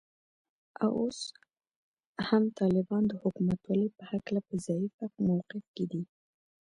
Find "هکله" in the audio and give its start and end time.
4.11-4.39